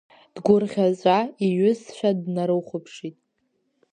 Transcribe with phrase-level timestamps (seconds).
[0.35, 3.15] Дгәырӷьаҵәа иҩызцәа днарыхәаԥшит.